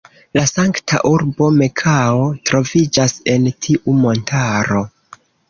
[0.35, 4.83] La sankta urbo Mekao troviĝas en tiu montaro.